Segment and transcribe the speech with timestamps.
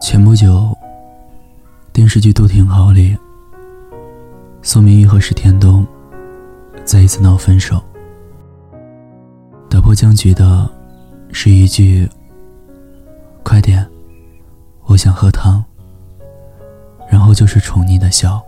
[0.00, 0.74] 前不久，
[1.92, 3.14] 电视剧《都挺好》里，
[4.62, 5.86] 苏明玉和石天东
[6.86, 7.80] 再一次闹分手。
[9.68, 10.68] 打破僵局的
[11.32, 12.08] 是一句
[13.44, 13.86] ：“快点，
[14.86, 15.62] 我想喝汤。”
[17.06, 18.42] 然后就是宠溺的笑。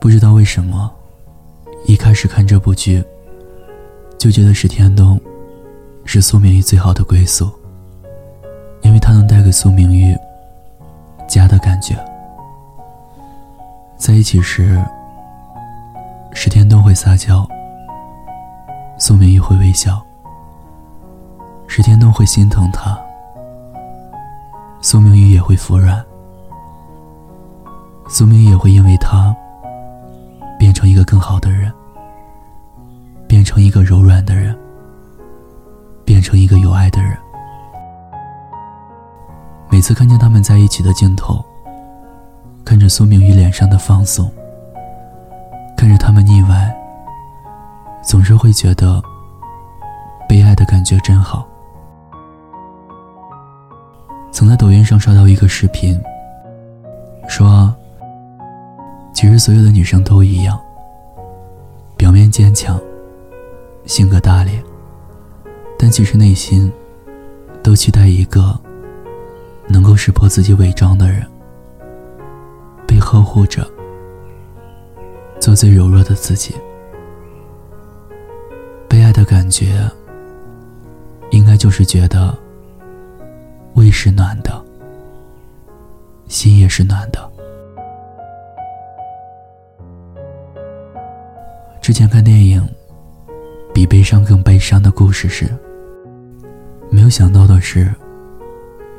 [0.00, 0.90] 不知道为什么，
[1.86, 3.02] 一开始看这部剧，
[4.16, 5.20] 就觉得石天东
[6.04, 7.50] 是苏明玉最好的归宿。
[9.02, 10.16] 他能带给苏明玉
[11.28, 11.94] 家的感觉。
[13.96, 14.82] 在一起时，
[16.32, 17.46] 石天东会撒娇，
[18.98, 20.00] 苏明玉会微笑。
[21.66, 22.98] 石天东会心疼他，
[24.80, 26.02] 苏明玉也会服软。
[28.08, 29.34] 苏明也会因为他
[30.58, 31.72] 变成一个更好的人，
[33.26, 34.54] 变成一个柔软的人，
[36.04, 37.16] 变成一个有爱的人。
[39.72, 41.42] 每次看见他们在一起的镜头，
[42.62, 44.30] 看着苏明玉脸上的放松，
[45.74, 46.76] 看着他们腻歪，
[48.02, 49.02] 总是会觉得
[50.28, 51.48] 被爱的感觉真好。
[54.30, 55.98] 曾在抖音上刷到一个视频，
[57.26, 57.74] 说，
[59.14, 60.60] 其实所有的女生都一样，
[61.96, 62.78] 表面坚强，
[63.86, 64.62] 性格大咧，
[65.78, 66.70] 但其实内心
[67.62, 68.60] 都期待一个。
[70.04, 71.24] 识破自己伪装的人，
[72.88, 73.64] 被呵护着，
[75.38, 76.56] 做最柔弱的自己。
[78.88, 79.88] 被爱的感觉，
[81.30, 82.36] 应该就是觉得
[83.74, 84.60] 胃是暖的，
[86.26, 87.30] 心也是暖的。
[91.80, 92.60] 之前看电影
[93.72, 95.48] 《比悲伤更悲伤的故事》时，
[96.90, 97.88] 没有想到的是。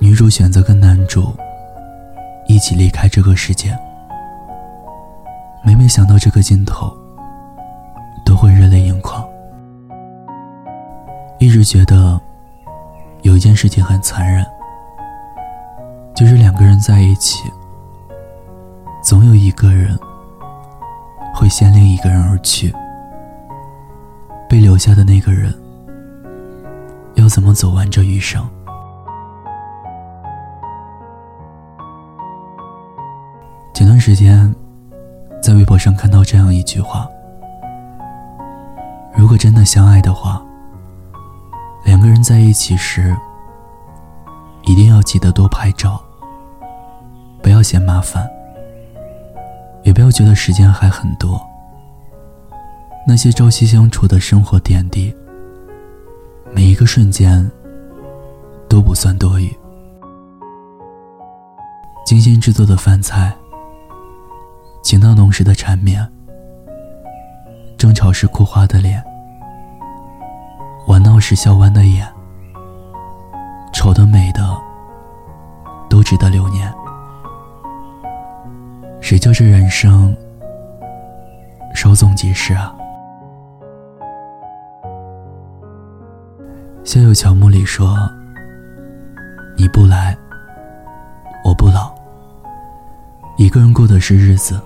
[0.04, 1.34] 女主选择跟男主
[2.46, 3.74] 一起离开这个世界，
[5.64, 6.94] 每每想到这个镜头，
[8.26, 9.26] 都会热泪盈眶。
[11.40, 12.20] 一直觉得
[13.22, 14.46] 有一件事情很残忍，
[16.14, 17.50] 就是两个人在一起，
[19.02, 19.98] 总有一个人
[21.34, 22.76] 会先另一个人而去，
[24.50, 25.56] 被留下的那个人
[27.16, 28.46] 要怎么走完这余生？
[34.06, 34.54] 时间，
[35.42, 37.10] 在微博上看到这样一句话
[39.16, 40.44] ：“如果真的相爱的话，
[41.86, 43.16] 两个人在一起时，
[44.64, 46.04] 一定要记得多拍照，
[47.42, 48.30] 不要嫌麻烦，
[49.84, 51.42] 也不要觉得时间还很多。
[53.08, 55.16] 那些朝夕相处的生活点滴，
[56.54, 57.50] 每一个瞬间
[58.68, 59.50] 都不算多余。
[62.06, 63.34] 精心制作的饭菜。”
[64.84, 66.06] 情到浓时的缠绵，
[67.78, 69.02] 争吵时哭花的脸，
[70.88, 72.06] 玩闹时笑弯的眼，
[73.72, 74.42] 丑的美的
[75.90, 76.72] 都值得留念。
[79.00, 80.16] 谁叫这人生
[81.74, 82.76] 稍纵即逝啊？
[86.86, 87.98] 《校友乔木》里说
[89.58, 90.16] ：“你不来，
[91.46, 91.96] 我不老。
[93.38, 94.62] 一个人过的是日子。”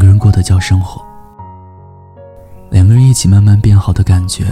[0.00, 1.04] 两个人过的叫生活，
[2.70, 4.46] 两个人一起慢慢变好的感觉，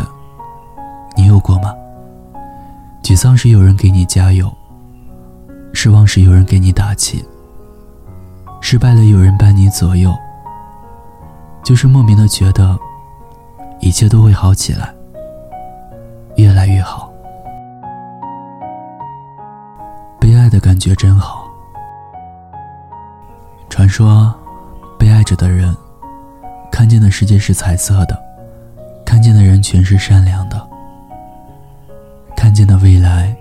[1.16, 1.74] 你有过吗？
[3.02, 4.52] 沮丧时有人给你加油，
[5.72, 7.24] 失望时有人给你打气，
[8.60, 10.14] 失败了有人伴你左右，
[11.64, 12.78] 就是莫名的觉得
[13.80, 14.92] 一切都会好起来，
[16.36, 17.10] 越来越好。
[20.20, 21.48] 被爱的感觉真好。
[23.70, 24.30] 传说。
[24.98, 25.74] 被爱着的人，
[26.70, 28.18] 看见的世界是彩色的，
[29.04, 30.68] 看见的人全是善良的，
[32.36, 33.34] 看见的未来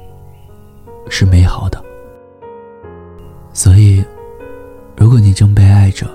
[1.10, 1.84] 是美好的。
[3.54, 4.06] 所以，
[4.96, 6.08] 如果你正被爱着，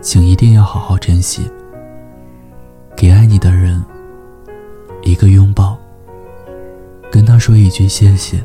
[0.00, 1.50] 请一定要好好珍惜，
[2.96, 3.84] 给爱你的人
[5.02, 5.76] 一个拥抱，
[7.12, 8.42] 跟他说一句谢谢，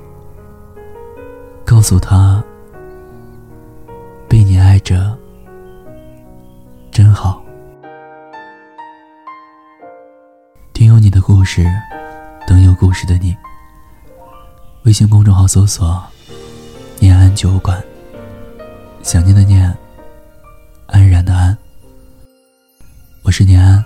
[1.64, 2.44] 告诉他，
[4.28, 5.18] 被你爱着。
[11.34, 11.66] 故事，
[12.46, 13.34] 等有故事的你。
[14.84, 16.04] 微信公众号搜索
[17.00, 17.82] “念安酒馆”，
[19.02, 19.74] 想念的念，
[20.88, 21.58] 安然的安。
[23.24, 23.82] 我是念安，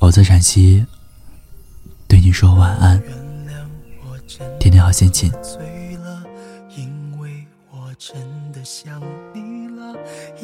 [0.00, 0.84] 我在陕西，
[2.08, 3.00] 对你说晚安，
[4.58, 4.82] 天天。
[4.82, 5.30] 好，心情。
[5.40, 6.24] 醉了，
[6.76, 8.18] 因为我真
[8.52, 9.00] 的想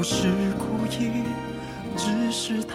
[0.00, 0.24] 不是
[0.58, 1.24] 故意，
[1.94, 2.74] 只是太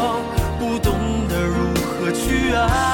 [2.51, 2.90] 去爱，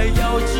[0.00, 0.59] 还要。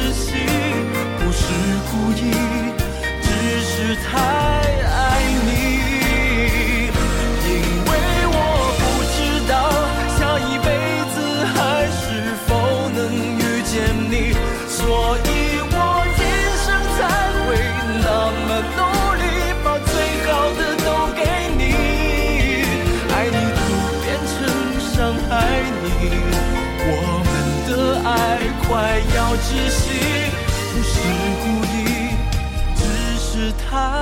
[29.42, 29.80] 窒息，
[30.72, 30.92] 不是
[31.42, 31.76] 故意，
[32.76, 32.80] 只
[33.18, 33.99] 是太。